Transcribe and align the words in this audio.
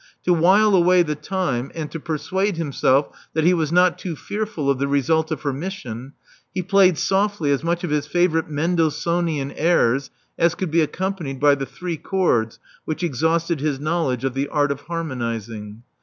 To 0.25 0.33
while 0.33 0.73
away 0.73 1.03
the 1.03 1.13
time 1.13 1.71
and 1.75 1.91
to 1.91 1.99
persuade 1.99 2.57
himself 2.57 3.15
that 3.35 3.43
he 3.43 3.53
was 3.53 3.71
not 3.71 3.99
too 3.99 4.15
fear 4.15 4.47
ful 4.47 4.67
of 4.67 4.79
the 4.79 4.87
result 4.87 5.29
of 5.29 5.43
her 5.43 5.53
mission, 5.53 6.13
he 6.55 6.63
played 6.63 6.97
softly 6.97 7.51
as 7.51 7.63
much 7.63 7.83
of 7.83 7.91
his 7.91 8.07
favorite 8.07 8.49
Mendelssohnian 8.49 9.51
airs 9.55 10.09
as 10.39 10.55
could 10.55 10.71
be 10.71 10.81
accompanied 10.81 11.39
by 11.39 11.53
the 11.53 11.67
three 11.67 11.97
chords 11.97 12.57
which 12.83 13.03
exhausted 13.03 13.59
his 13.59 13.77
knowled^^e 13.77 14.23
of 14.23 14.33
the 14.33 14.47
art 14.47 14.71
of 14.71 14.81
harmonizing. 14.81 15.83